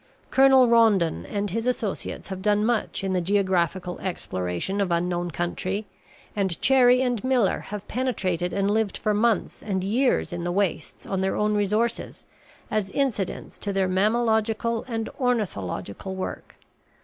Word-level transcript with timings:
Colonel 0.31 0.67
Rondon 0.67 1.27
and 1.27 1.51
his 1.51 1.67
associates 1.67 2.29
have 2.29 2.41
done 2.41 2.65
much 2.65 3.03
in 3.03 3.13
the 3.13 3.21
geographical 3.21 3.99
exploration 3.99 4.81
of 4.81 4.91
unknown 4.91 5.29
country, 5.29 5.85
and 6.35 6.59
Cherrie 6.59 7.03
and 7.03 7.23
Miller 7.23 7.59
have 7.69 7.87
penetrated 7.87 8.51
and 8.51 8.71
lived 8.71 8.97
for 8.97 9.13
months 9.13 9.61
and 9.61 9.83
years 9.83 10.33
in 10.33 10.43
the 10.43 10.51
wastes, 10.51 11.05
on 11.05 11.21
their 11.21 11.35
own 11.35 11.53
resources, 11.53 12.25
as 12.71 12.89
incidents 12.89 13.59
to 13.59 13.71
their 13.71 13.87
mammalogical 13.87 14.83
and 14.87 15.07
ornithological 15.21 16.15
work. 16.15 16.55